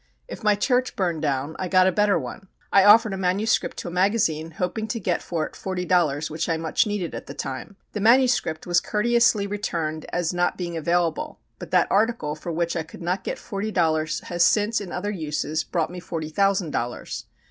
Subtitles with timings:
[0.27, 2.47] If my church burned down I got a better one.
[2.73, 6.49] I offered a manuscript to a magazine, hoping to get for it forty dollars, which
[6.49, 7.75] I much needed at the time.
[7.93, 12.81] The manuscript was courteously returned as not being available; but that article for which I
[12.81, 17.27] could not get forty dollars has since, in other uses, brought me forty thousand dollars.